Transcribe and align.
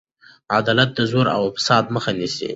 عدالت 0.57 0.89
د 0.97 0.99
زور 1.11 1.27
او 1.37 1.43
فساد 1.55 1.85
مخه 1.95 2.11
نیسي. 2.19 2.49